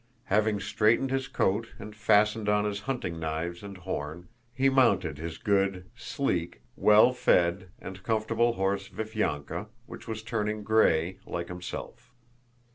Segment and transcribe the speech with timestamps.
[0.33, 5.37] Having straightened his coat and fastened on his hunting knives and horn, he mounted his
[5.37, 12.15] good, sleek, well fed, and comfortable horse, Viflyánka, which was turning gray, like himself.